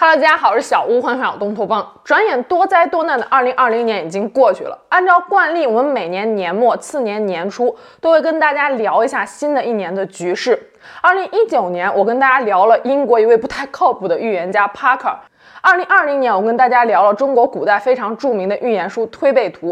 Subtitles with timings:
[0.00, 1.86] 哈喽，大家好，我是小屋，欢迎回到东头帮。
[2.02, 4.78] 转眼多灾多难的二零二零年已经过去了。
[4.88, 10.58] 按照惯例，我们每年年末、次年年初都会跟大家聊一下新的一年的局势。
[11.02, 15.14] 二零一九年，我跟大家聊了英国一位不太靠谱的预言家帕克。
[15.60, 19.68] 二零二零年，我跟大家聊了中国古代非常著名的预言书《推背图》。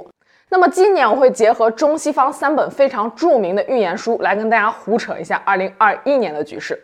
[0.51, 6.79] 那么今年，我会结合中西方三本非常著名的预言书来跟大家胡扯一下二零二一年的局势。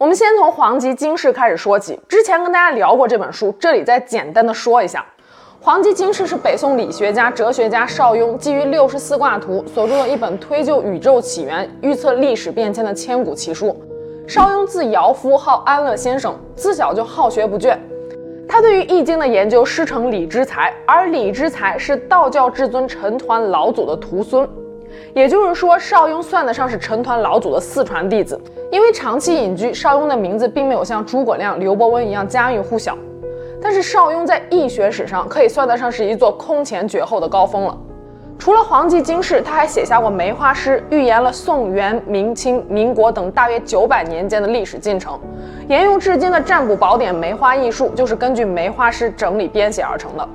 [0.00, 2.00] 我们先从《黄极经世》开始说起。
[2.08, 5.04] 之前跟大家聊过这本书，这里再简单的说一下，
[5.60, 13.78] 《黄极经世》是北宋理学家、哲学家邵雍基于六十四卦图所著的一本推究宇宙起源、预测历史变迁的千古奇书。
[14.26, 17.76] 邵雍字尧夫，号安乐先生，自小就好学不倦。
[18.48, 24.48] 他对于《易经》的研究师承李之才，而李之才是道教至尊陈抟老祖的徒孙。
[25.12, 28.40] 也就是说，邵雍算得上是陈抟老祖的四传弟子。
[28.70, 32.96] 因为长期隐居，邵雍的名字并没有像诸葛亮、刘伯温一样家喻户晓。
[33.60, 37.76] 但是邵雍在易学史上可以算得上是一座空前绝后的高峰了。
[38.38, 45.20] 除了《黄极经世》，他还写下过梅花诗，预言了宋元明清民国等大约九百年间的历史进程。
[45.68, 50.22] 沿用至今的占卜宝典《梅花易数》就是根据梅花诗整理编写而成的。《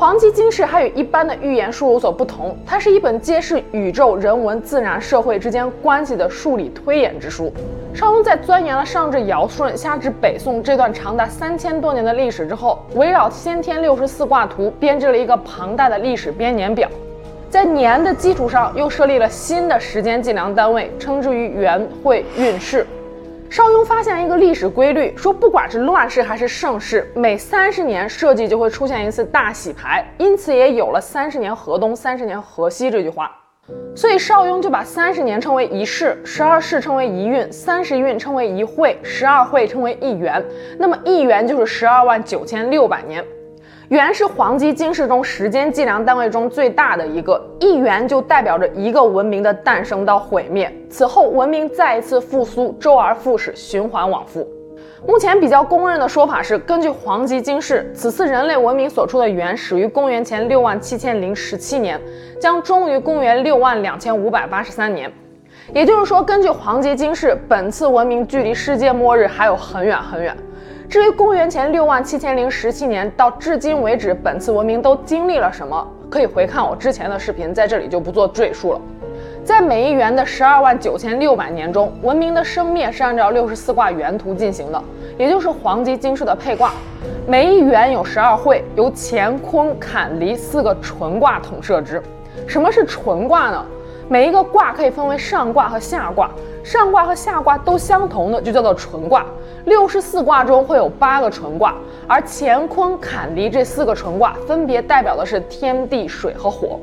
[0.00, 7.52] 黄极经世》还与一般的预言书有所不同，它是一本揭示宇宙、人文、自然、社会之间关系的数理推演之书。
[7.92, 16.88] 邵雍在钻研了上至尧舜、下至北宋这段长达三千多年的历史之后，围绕先天六十四卦图编制了一个庞大的历史编年表，
[17.50, 22.86] 在年的基础上又设立了新的时间计量单位，称之于元、会、运、世。
[23.50, 33.36] 邵雍发现一个历史规律，说不管是乱世还是盛世，每三十年社稷就会出现一次大洗牌，因此也有了“三十年河东，三十年河西”这句话。
[33.96, 40.40] 所以邵雍就把三十年称为一世，十二世称为一运，三十运称为一会，十二会称为一元。
[40.78, 43.24] 那么一元就是十二万九千六百年。
[43.90, 54.46] 元是黄极金世中时间计量单位中最大的一个，一元就代表着一个文明的诞生到毁灭，此后文明再一次复苏，周而复始，循环往复。
[55.04, 62.00] 目前比较公认的说法是，根据黄极金世，此次人类文明所处的元始于公元前六万七千零十七年，
[62.40, 65.12] 将终于公元六万两千五百八十三年。
[65.74, 70.36] 也就是说，根据黄极金世，本次文明距离世界末日还有很远很远。
[70.90, 75.86] 至于公元前六万七千零十七年到至今为止，本次文明都经历了什么？
[76.10, 78.80] 可以回看我之前的视频，在这里就不做赘述了。
[79.44, 84.82] 在每一元的十二万九千六百年中，文明的生灭是按照六十四卦原图进行的，
[85.16, 86.72] 也就是黄极经世的配卦。
[87.24, 92.02] 每一元有十二会，由乾坤坎离四个纯卦统摄之。
[92.48, 93.64] 什么是纯卦呢？
[94.10, 96.28] 每一个卦可以分为上卦和下卦，
[96.64, 99.24] 上卦和下卦都相同的就叫做纯卦。
[99.66, 101.76] 六十四卦中会有八个纯卦，
[102.08, 106.80] 而乾坤坎离这四个纯卦分别代表的是天地水和火。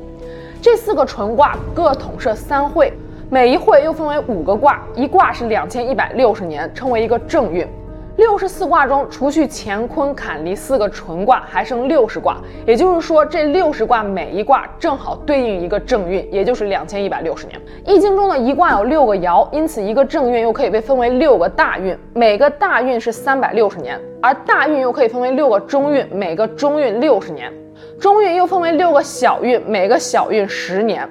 [0.62, 2.90] 这四个纯卦各统摄三会，
[3.28, 7.68] 每一会又分为五个卦，一卦是两千一百六十年，称为一个正运。
[8.18, 12.38] 六十四卦中，除去乾坤坎离四个纯卦，还剩六十卦。
[12.66, 17.56] 也就是说，这六十卦每一卦正好对应一个正运，也就是两千一百六十年。
[17.86, 27.52] 易经中的一卦有六个爻，因此一个正运又可以被分为六个大运，每个大运是三百六十年，而大运又可以分为六个中运，每个中运六十年，
[28.00, 31.08] 中运又分为六个小运，每个小运十年。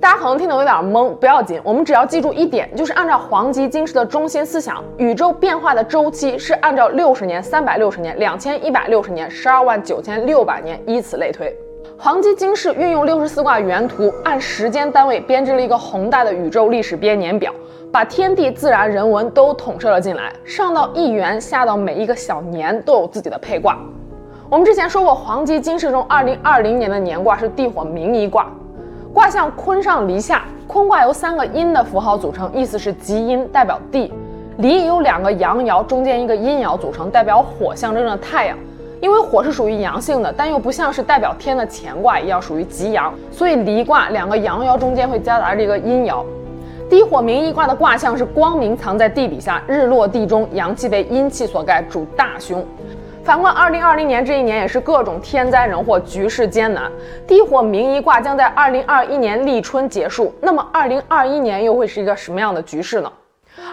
[0.00, 11.52] 大家可能听得有点懵，不要紧，我们只要记住一点，就是按照黄极金氏的中心思想，宇宙变化的周期是按照六十年、三百六十年、两千一百六十年、十二万九千六百年，以此类推。
[11.98, 17.52] 黄极金氏运用六十四卦原图，按时间单位编织了一个宏大的宇宙历史编年表，
[17.90, 23.76] 把天地自然人文都统摄了进来，上到一元，下到每一个小年都有自己的配卦。
[24.48, 28.46] 我们之前说过，黄极金氏中二零二零年的年卦是地火明夷卦。
[29.18, 34.08] 卦象坤上离下，坤卦由三个阴的符号组成，意思是极阴，代表地；
[34.58, 38.56] 离由两个阳爻中间一个阴爻组成，代表火，象征着太阳。
[39.00, 46.22] 因为火是属于阳性的，但又不像是代表天的乾卦一样属于极阳，所以离卦两个阳爻中间会夹杂着一个阴爻。
[46.88, 52.64] 地火明夷卦的卦象是光明藏在地底下，日落地中，阳气被阴气所盖，主大凶。
[53.28, 56.90] 反观二零二零年这一年，也是各种天灾人祸，局势艰难。
[57.26, 60.34] 地火明夷卦将在二零二一年立春结束。
[60.40, 63.12] 那么二零二一年又会是一个什么样的局势呢？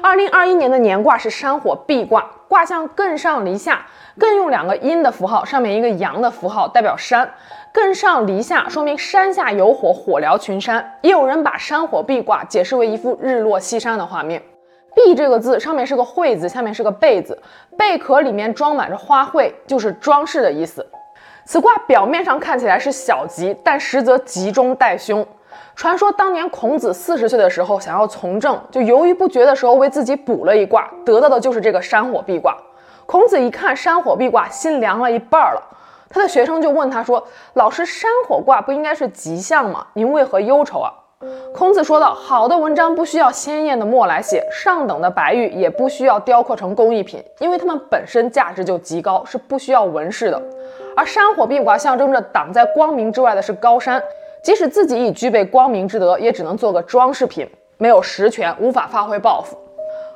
[0.04, 3.86] 二零二一年的年卦是山火賁卦，卦象艮上离下，
[4.20, 7.32] 艮用两个阴的符号，上面一个阳的符号，代表山。
[7.74, 10.98] 艮上离下，说明山下有火，火燎群山。
[11.02, 14.44] 也有人把山火賁卦解释为一幅日落西山的画面。
[14.96, 17.38] 賁这个字上面是个会字，下面是个贝字，
[17.78, 20.86] 贝壳里面装满着花卉，就是装饰的意思。
[21.44, 25.26] 此卦表面上看起来是小吉，但实则吉中带凶。
[25.76, 32.56] 传说当年孔子四十岁的时候想要从政，就犹豫不决的时候为自己卜了一卦，得到的就是这个山火壁卦。
[33.06, 35.62] 孔子一看山火壁卦，心凉了一半了。
[36.10, 39.86] 他的学生就问他说：“老师，山火卦不应该是吉象吗？
[39.94, 40.92] 您为何忧愁啊？”
[41.54, 50.42] 孔子说道：“好的文章不需要鲜艳的墨来写，上等的白玉也不需要雕刻成工艺品，因为它们本身价值就极高，是不需要纹饰的。
[50.98, 54.04] 而山火賁卦象征着挡在光明之外的是高山，
[54.44, 59.58] 即使自己已具备光明之德，也只能做个装饰品，没有实权，无法发挥抱负。”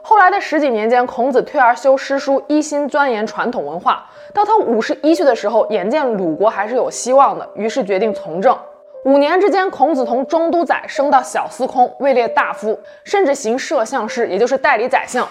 [0.04, 4.06] 后来的十几年间，孔子退而修诗书，一心钻研传统文化。
[4.34, 8.58] 到他五十一岁的时候，眼见鲁国还是有希望的，于是决定从政。
[9.06, 15.26] 五年之间，孔子从中都宰升到小司空，位列大夫，甚至行摄相事，也就是代理宰相。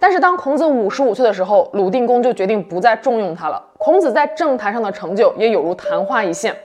[0.00, 3.62] 但是当孔子五十五岁的时候，鲁定公就决定不再重用他了。
[3.78, 6.56] 孔子在政坛上的成就也有如昙花一现。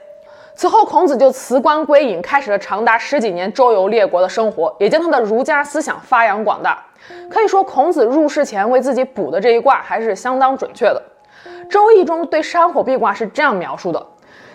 [0.56, 6.84] 此后，孔子就辞官归隐，开始了长达十几年周游列国的生活，也将他的儒家思想发扬广大。
[7.30, 11.00] 可以说，孔子入世前为自己卜的这一卦还是相当准确的。
[11.68, 14.04] 《周易》中对山火壁卦是这样描述的：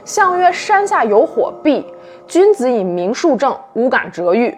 [0.05, 1.85] 象曰：山下有火必，
[2.27, 4.55] 君子以明数正，无敢折欲。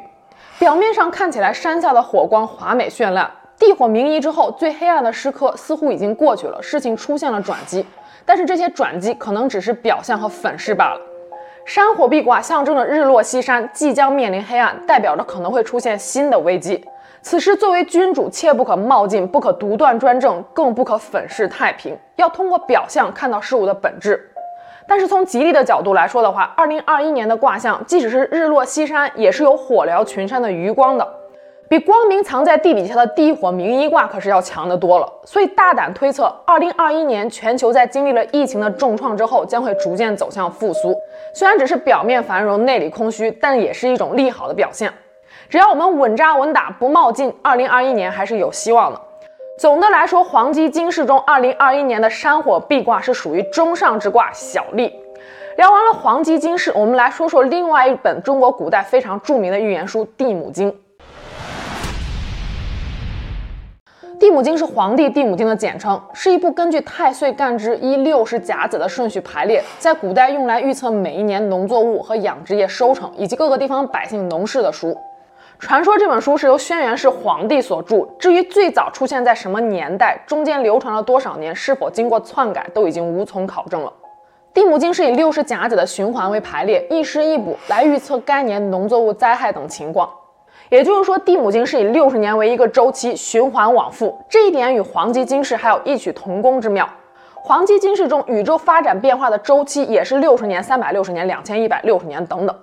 [0.57, 7.85] 表面上看起来山下的火光华美绚烂，地火明夷之后，最黑暗的时刻似乎已经过去了，事情出现了转机。
[8.25, 11.01] 但是这些转机可能只是表象和粉饰罢了。
[11.63, 16.83] 山火賁卦象征着日落西山，即将面临黑暗，代表着可能会出现新的危机。
[17.21, 24.31] 此时，作为君主，切不可冒进，不可独断专政，更不可粉饰太平，要通过表象看到事物的本质。
[24.87, 31.07] 但是从吉利的角度来说的话，二零二一年的卦象，即使是日落西山，也是有火燎群山的余光的，
[31.67, 35.11] 比光明藏在地底下的地火明夷卦可是要强得多了。
[35.23, 40.95] 所以大胆推测，二零二一年全球在经历了疫情的重创之后，将会逐渐走向复苏。
[41.33, 44.93] 虽然只是表面繁荣，内里空虚，但也是一种利好的表现。
[45.49, 49.01] 只要我们稳扎稳打，不冒进，二零二一年还是有希望的。
[49.57, 54.93] 总的来说，黄鸡金氏中二零二一年的山火壁卦是属于中上之卦，小利。
[55.55, 60.69] 聊完了黄鸡金氏，我们来说说另外一本中国古代非常著名的预言书《地母经》。
[64.17, 74.97] 《地母经》是黄帝地母经的简称，是一部根据太岁干支依六十甲子的顺序排列，在古代用来预测每一年农作物和养殖业收成以及各个地方百姓农事的书。
[75.57, 83.91] 传说这本书是由轩辕氏皇帝所著，至于最早出现在什么年代，中间流传了多少年，是否经过篡改，都已经无从考证了。
[84.53, 90.09] 地母经是以六十甲子的循环为排列，一师一卜来预测该年农作物灾害等情况。
[90.69, 94.17] 也就是说，地母经是以六十年为一个周期，循环往复。
[94.29, 96.87] 这一点与黄基金氏还有异曲同工之妙。
[97.33, 102.55] 黄基金氏中宇宙发展变化的周期也是六十年、三百六十年、两千一百六十年等等。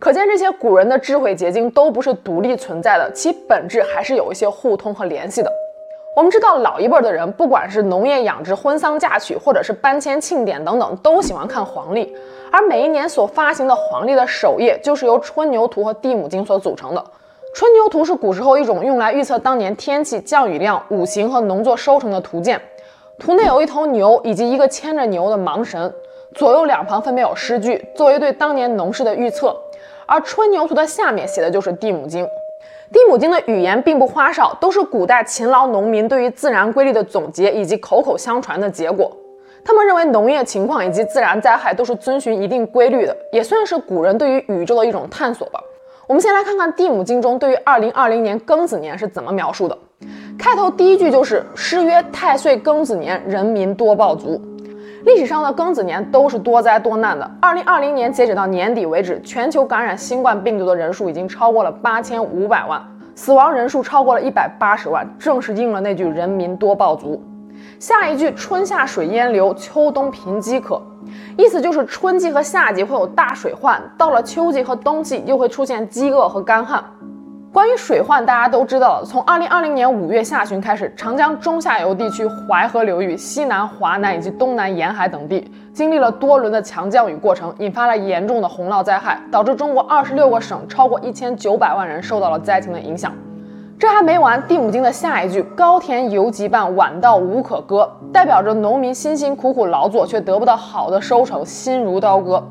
[0.00, 5.52] 可见这些古人的智慧结晶都不是独立存在的，其本质还是有一些互通和联系的。
[6.16, 12.16] 我们知道老一辈的人，不管是农业养殖、婚丧嫁娶，或者是搬迁庆典等等，都喜欢看黄历。
[12.50, 17.04] 而每一年所发行的黄历的首页，就是由春牛图和地母经所组成的。
[17.54, 22.58] 春牛图是古时候一种用来预测当年天气、降雨量、五行和农作收成的图鉴。
[23.18, 25.92] 图内有一头牛以及一个牵着牛的盲神，
[26.34, 29.54] 左右两旁分别有诗句，作为对当年农事的预测。
[30.10, 32.26] 而春牛图的下面写的就是地母经，
[32.92, 39.16] 地母经的语言并不花哨，都是古代勤劳农民对于自然规律的总结以及口口相传的结果。
[39.64, 45.60] 他们认为农业情况以及自然灾害都是遵循一定规律的，也算是古人对于宇宙的一种探索吧。
[46.08, 49.78] 我们先来看看地母经中对于二零二零年庚子年是怎么描述的。
[50.36, 54.42] 开头第一句就是诗曰：“太岁庚子年，人民多暴卒。”
[55.04, 57.28] 历史上的庚子年都是多灾多难的。
[57.40, 62.82] 二零二零年截止到年底为止，全球感染新冠病毒的人数已经超过了八千五百万，
[63.14, 67.22] 死亡人数超过了一百八十万，正是应了那句“人民多暴卒”。
[67.78, 70.80] 下一句“春夏水淹流，秋冬贫饥渴”，
[71.36, 76.84] 意思就是春季和夏季会有大水患，到了秋季和冬季又会出现饥饿和干旱。
[77.52, 93.12] 关于水患，大家都知道，从二零二零年五月下旬开始，长江中下游地区、淮河流域、西南、华南以及东南沿海等地，经历了多轮的强降雨过程，引发了严重的洪涝灾害，导致中国二十六个省超过一千九百万人受到了灾情的影响。
[93.80, 102.46] 这还没完，地母经的下一句“高田犹急半，晚稻无可割”，代表着农民辛辛苦苦劳作却得不到好的收成，心如刀割。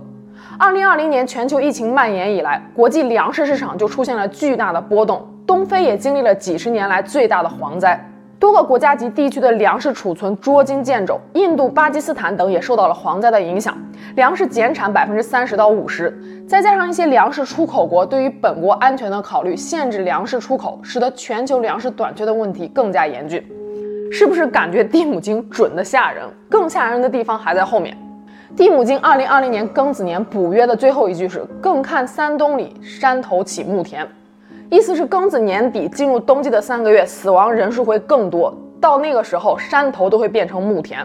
[0.62, 7.98] 二零二零年全球疫情蔓延以来，国际粮食市场就出现了巨大的波动，东非也经历了几十年来最大的蝗灾。
[8.38, 13.74] 多个国家及地区的粮食储存捉襟见肘，印度、巴基斯坦等也受到了蝗灾的影响，
[14.16, 16.14] 粮食减产百分之三十到五十。
[16.46, 23.42] 再加上一些粮食出口国对于本国安全的考虑，限制粮食出口，使得全球粮食短缺的问题更加严峻。
[24.12, 26.28] 是不是感觉蒂姆金准的吓人？
[26.50, 27.98] 更吓人的地方还在后面。
[28.56, 34.08] 地母经二零二零年庚子年补约的最后一句是“更看三冬里，山头起木田”。
[34.70, 38.56] 意思是庚子年底进入冬季的三个月，死亡人数会更多。
[38.82, 41.00] 到那个时候，山头都会变成木田。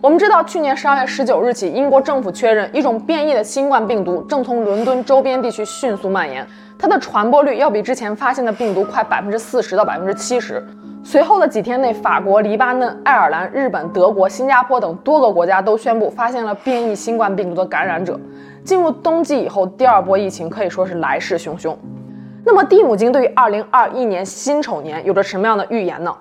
[0.00, 6.44] 我们知道，去年十二月十九日起，英国政府确认一种变异的新冠病毒正从伦敦周边地区迅速蔓延，
[6.78, 10.64] 它的传播率要比之前发现的病毒快百分之四十到百分之七十。
[11.04, 18.18] 随后的几天内，法国、黎巴嫩、爱尔兰、日本、德国、新加坡等多个国家都宣布发现了变异新冠病毒的感染者。
[18.64, 21.76] 进入冬季以后，第二波疫情可以说是来势汹汹。
[22.44, 26.16] 那么地母经对于二零二一年辛丑年有着什么样的预言呢？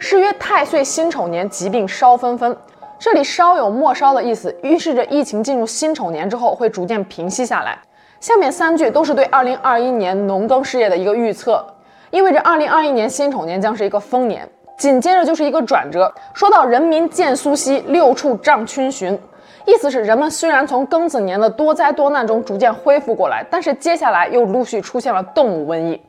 [0.00, 2.56] 诗曰太岁辛丑年，疾病烧纷纷。
[2.98, 7.78] 这里烧有末烧的意思，预示着疫情进入辛丑年之后会逐渐平息下来。
[8.18, 11.64] 下面三句都是对二零二一年农耕事业的一个预测，
[12.10, 14.48] 意味着二零二一年辛丑年将是一个丰年。
[14.78, 19.18] 紧接着就是一个转折，说到人民渐苏息，六畜涨逡巡。
[19.64, 26.00] 意思是，人们虽然从庚子年的多灾多难中逐渐恢复过来，但是接下来又陆续出现了动物瘟疫。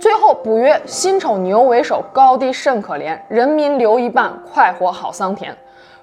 [0.00, 5.54] 最后卜曰：辛丑牛为首，高低甚可怜，人民留一半，快活好桑田。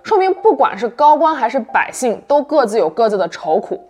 [0.04, 3.84] 说明不管是高官还是百姓，都各自有各自的愁苦。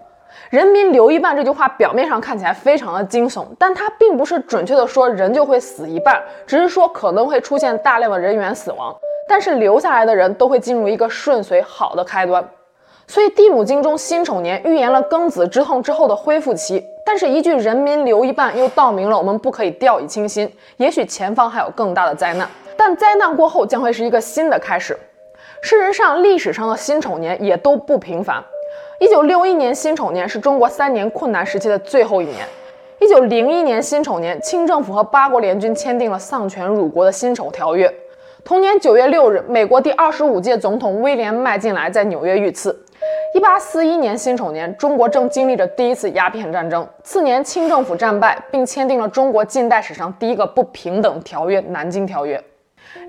[0.50, 8.93] 人民留一半这句话表面上看起来非常的惊悚，但它并不是准确的说人就会死一半，只是说可能会出现大量的人员死亡，
[9.27, 12.45] 但是留下来的人都会进入一个顺遂好的开端。
[13.07, 24.98] 所以地母经中辛丑年预言了庚子之痛之后的恢复期，但是一句人民留一半又道明了我们不可以掉以轻心，也许前方还有更大的灾难，但灾难过后将会是一个新的开始。
[25.62, 28.43] 事实上，历史上的辛丑年也都不平凡。
[29.00, 32.45] 一九六一年辛丑年是中国三年困难时期的最后一年。
[33.00, 37.91] 一九零一年辛丑年，清政府和八国联军签订了丧权辱国的辛丑条约。
[38.43, 42.85] 同年九月六日，美国第二十五届总统威廉麦金莱在纽约遇刺。
[43.33, 46.88] 一八四一年辛丑年，中国正经历着第一次鸦片战争。
[47.03, 52.43] 次年，清政府战败，并签订了中国近代史上第一个不平等条约——南京条约。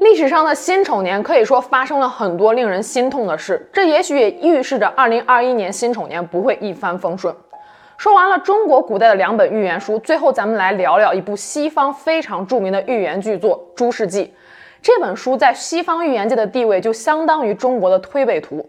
[0.00, 7.35] 历史上的辛丑年可以说发生了很多令人心痛的事，这也许也预示着二零二一年辛丑年不会一帆风顺。
[7.99, 14.25] 说完了中国古代的两本预言书，最后咱们来聊聊一部西方非常著名的预言巨作《诸世纪》。
[14.81, 18.69] 这本书在西方预言界的地位就相当于中国的推背图。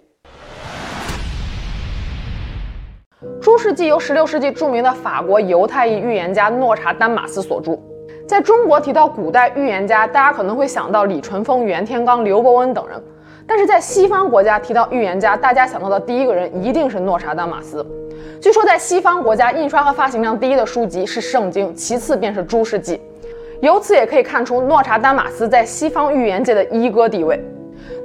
[3.41, 7.79] 《诸世纪》由16世纪著名的法国犹太裔预言家诺查丹马斯所著。
[8.25, 13.01] 在中国提到古代预言家，大家可能会想到李淳风、袁天罡、刘伯温等人，
[13.45, 17.85] 但是在西方国家提到预言家，大家想到的第一个人一定是诺查丹马斯。
[18.41, 22.95] 据说在西方国家印刷和发行量第一的书籍是《圣经》，其次便是《诸世纪》。
[23.61, 27.39] 由此也可以看出诺查丹马斯在西方预言界的一哥地位。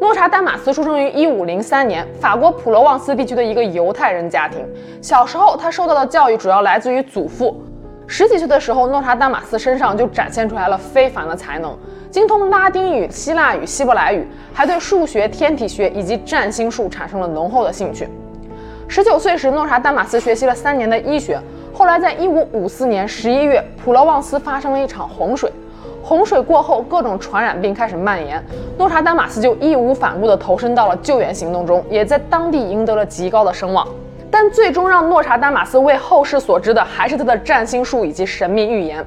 [0.01, 4.65] 诺查丹马斯出生于一五零三年，法国普罗旺斯地区的一个犹太人家庭。
[5.01, 7.61] 小时候，他受到的教育主要来自于祖父。
[8.11, 11.77] 十几岁的时候，诺查丹马斯身上就展现出来了非凡的才能，
[12.11, 18.09] 精通拉丁语、希腊语、希伯来语，还对数学、天体学以及占星术产生了浓厚的兴趣。
[18.88, 21.38] 十九岁时，诺查丹马斯学习了三年的医学。
[21.75, 25.53] 后来，在一五五四年十一月，普罗旺斯发生了一场洪水。
[26.03, 28.43] 洪水过后，各种传染病开始蔓延，
[28.79, 33.87] 诺查丹马斯就义无反顾地投身到了救援行动中，也在当地赢得了极高的声望。
[34.40, 39.04] 但最终让诺查丹马斯为后世所知的，还是他的占星术以及神秘预言。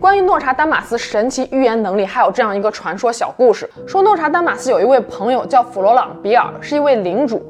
[0.00, 7.40] 关于诺查丹马斯神奇预言能力，还有这样一个传说小故事：说诺查丹马斯有一位朋友叫弗罗朗比尔，是一位领主。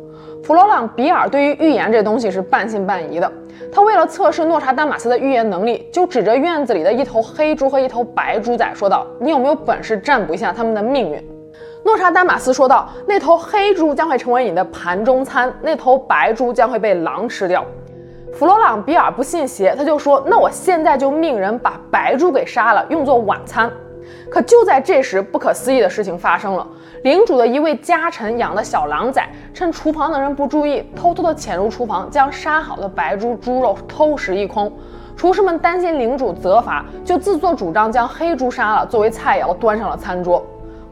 [0.44, 3.32] 弗罗朗比尔对于预言这东西是半信半疑的。
[3.72, 11.26] 他为了测试诺查丹马斯的预言能力，就指着院子里的一头黑猪和一头白猪仔说道：“你有没有本事占卜一下他们的命运？”
[11.84, 17.64] 诺查丹马斯说道：“那头黑猪将会成为你的盘中餐，那头白猪将会被狼吃掉。”
[18.32, 23.70] 弗罗朗比尔不信邪，他就说：“那我现在就命人把白猪给杀了，用作晚餐。”
[24.30, 26.66] 可就在这时，不可思议的事情发生了。
[27.02, 34.72] 领主的一位家臣养的小狼崽，趁厨房的人不注意，偷偷的潜入厨房，将杀好的白猪猪肉偷食一空。
[35.16, 40.42] 厨师们担心领主责罚，就自作主张将黑猪杀了，作为菜肴端上了餐桌。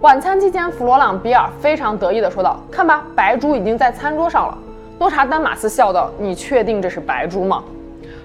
[0.01, 4.57] 晚餐期间，弗罗朗·比尔非常得意地说道：“看吧，白猪已经在餐桌上了。”
[4.99, 7.63] 诺查丹马斯笑道：“你确定这是白猪吗？”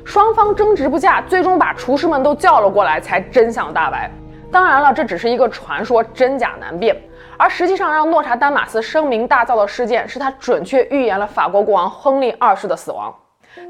[0.05, 4.09] 双方争执不下，最终把厨师们都叫了过来，才真相大白。
[4.49, 6.95] 当然了，这只是一个传说，真假难辨。
[7.35, 13.13] 而实际上，让诺查丹马斯声名大噪的事件，是他准确预言了法国国王亨利二世的死亡。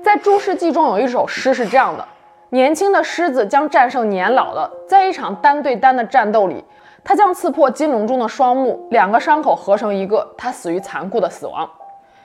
[0.03, 2.07] 在《诸世纪》中有一首诗是这样的：
[2.51, 6.63] 年轻的狮子将战胜年老的，在一场单对单的战斗里，
[7.07, 11.69] 他将刺破金龙中的双目，两个伤口合成一个，他死于残酷的死亡。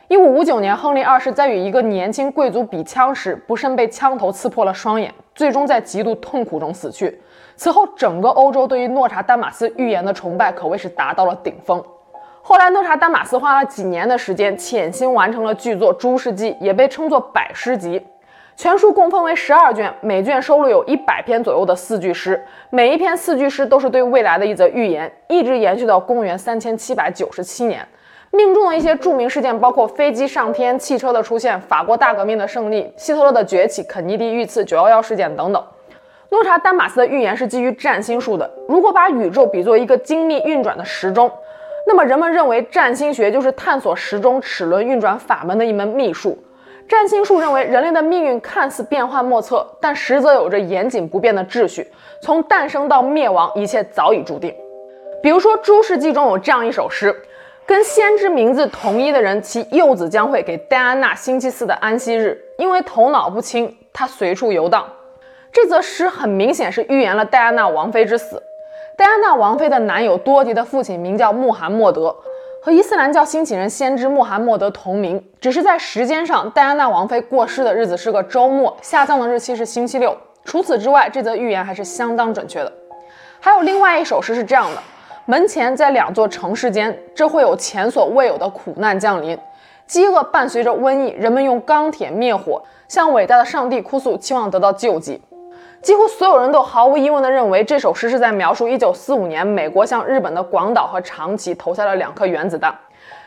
[0.09, 7.21] 一五五九年，亨利二世在与一个年轻贵族比枪时，不慎被枪头刺破了双眼，最终在极度痛苦中死去。
[7.57, 11.85] 此后，整个欧洲对于诺查丹马斯预言的崇拜可谓是达到了顶峰。
[12.41, 18.03] 后来，诺查丹马斯花了几年的时间，潜心完成了巨作《诸世纪》，也被称作百诗集。
[18.57, 27.87] 全书共分为十二卷，每卷收录有一百篇左右的四句诗，每一篇四句诗都是对未来的一则预言，一直延续到公元三千七百九十七年。
[28.33, 35.65] 命中的一些著名事件包括飞机上天、汽车的出现、法国大革命的胜利、希特勒的崛起、肯尼迪遇刺、九幺幺事件等等。
[36.31, 38.49] 诺查丹马斯的预言是基于占星术的。
[38.69, 41.29] 如果把宇宙比作一个精密运转的时钟，
[41.87, 46.39] 那么人们认为占星学就是探索时钟齿轮运转法门的一门秘术。
[46.91, 51.89] 占星术认为人类的命运看似变幻莫测，但实则有着严谨不变的秩序。
[52.21, 54.53] 从诞生到灭亡，一切早已注定。
[55.23, 57.15] 比如说《诸世纪》中有这样一首诗。
[57.65, 64.85] 跟先知名字同一的人，其幼子将会给戴安娜星期四的安息日，因为头脑不清，他随处游荡。
[65.53, 68.43] 这则诗很明显是预言了戴安娜王妃之死。
[68.97, 72.17] 戴安娜王妃的男友多迪的父亲名叫穆罕默德，
[72.63, 80.15] 和伊斯兰教兴起人先知穆罕默德同名，只是在时间上，戴安娜王妃过世的日子是个周末，下葬的日期是星期六。
[80.45, 82.71] 除此之外，这则预言还是相当准确的。
[83.41, 84.83] 还有另外一首诗是这样的。
[85.25, 89.39] 门前，在两座城市间，这会有前所未有的苦难降临。
[89.87, 95.23] 饥饿伴随着瘟疫，人们用钢铁灭火，向伟大的上帝哭诉，期望得到救济。
[95.83, 102.77] 几乎所有人都毫无疑问地认为，这首诗是在描述1945年美国向日本的广岛和长崎投下了两颗原子弹。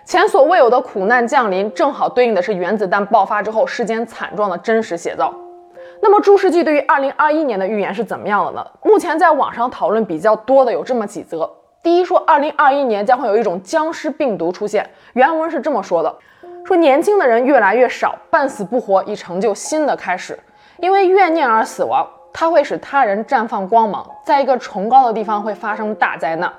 [0.06, 5.34] 前所未有的苦难降临，正好对应的是原子弹爆发之后世间惨状的真实写照。
[6.00, 8.68] 那么，朱世纪对于2021年的预言是怎么样的呢？
[8.84, 11.50] 目前在网上讨论比较多的有这么几则。
[11.82, 14.88] 第一说，二零二一年将会有一种僵尸病毒出现。
[15.14, 16.16] 原文是这么说的：
[16.66, 20.38] 说年轻的人越来越少，半死不活已成就新的开始。
[20.78, 26.52] 因为怨念而死亡，它会使他人绽放光芒，在一个崇高的地方会发生大灾难。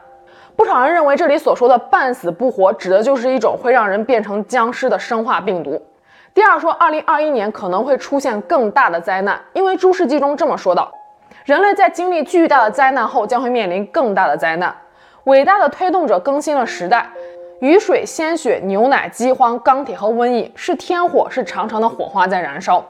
[0.57, 5.83] 不少人认为这里所说的半死不活，指的就是一种会让人变成僵尸的生化病毒。
[6.33, 10.93] 第二说，二零二一年可能会出现更大的灾难，因为诸世纪中这么说道：
[11.45, 14.73] 人类在经历巨大的灾难后，将会面临更大的灾难。
[15.25, 17.09] 伟大的推动者更新了时代，
[17.61, 22.85] 雨水、鲜血、牛奶、饥荒、钢铁和瘟疫，是天火，是长长的火花在燃烧。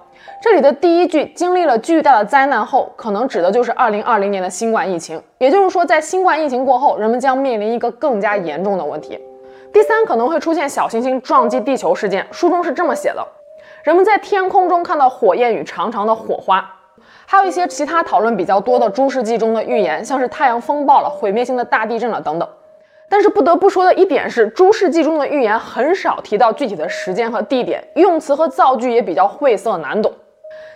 [0.44, 5.18] 这里的第一句经历了巨大的灾难后，可能指的就是2020年的新冠疫情。
[5.38, 9.18] 也就是说，在新冠疫情过后，人们将面临一个更加严重的问题。
[9.72, 12.26] 第三，可能会出现小行星撞击地球事件。
[12.30, 13.26] 书中是这么写的：
[13.84, 16.62] 人们在天空中看到火焰与长长的火花。
[17.24, 22.46] 还有一些其他讨论比较多的诸世纪中的预言，像是太阳风暴了、毁灭性的大地震了等等。
[23.08, 30.12] 但是不得不说的一点是，诸世纪中的预言很少提到具体的时间和地点，用词和造句也比较晦涩难懂。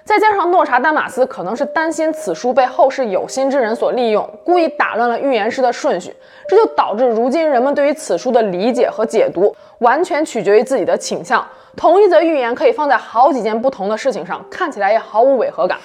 [0.09, 6.17] 再加上诺查丹马斯可能是担心此书被后世有心之人所利用，故意打乱了预言诗的顺序，
[6.49, 11.47] 这就导致如今人们对于此书的理解和解读完全取决于自己的倾向。
[11.77, 15.77] 同一则预言可以放在好几件不同的事情上，看起来也毫无违和感。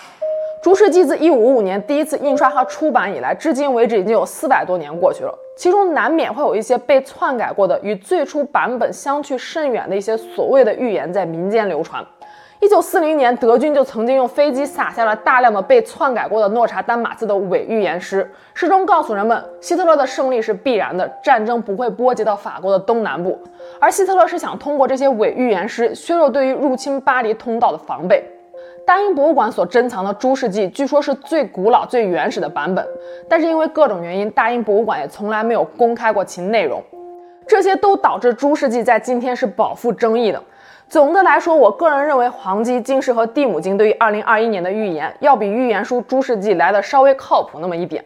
[0.63, 12.01] 《诸世纪》自一五五五年第一次印刷和出版以来，至今为止已经有四百多年过去了，其中难免会有一些被篡改过的、与最初版本相去甚远的一些所谓的预言在民间流传。
[12.63, 23.37] 一九四零年，德军就曾经用飞机撒下了大量的被篡改过的诺查丹马斯的伪预言诗，诗中告诉人们，希特勒的胜利是必然的，战争不会波及到法国的东南部，
[23.81, 28.23] 而希特勒是想通过这些伪预言诗削弱对于入侵巴黎通道的防备。
[28.87, 32.87] 大英博物馆所珍藏的《诸世纪》据说是最古老、最原始的版本，
[33.27, 36.81] 但是因为各种原因，大英博物馆也从来没有公开过其内容。
[37.45, 40.41] 这些都导致《诸世纪》在今天是饱受争议的。
[40.89, 48.03] 总的来说，我个人认为《黄鸡金氏》和《地母经》对于2021年的预言，要比预言书《诸世纪》来的稍微靠谱那么一点。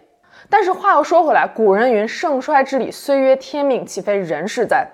[0.50, 4.88] 但是话又说回来，古人云：“盛衰之理，虽曰天命，岂非人事哉？”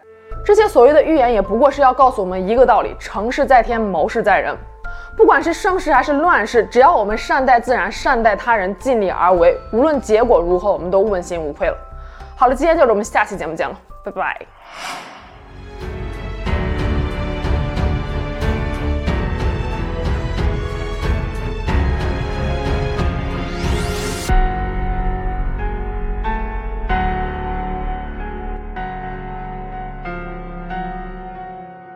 [0.44, 4.56] 这些所谓的预言，也不过是要告诉我们一个道理：成事在天，谋事在人。
[5.16, 11.78] 不管是盛世还是乱世，只要我们善待自然，善待他人，尽力而为，无论结果如何，我们都问心无愧了。
[12.36, 15.13] 好了，今天就是我们下期节目见了，拜拜。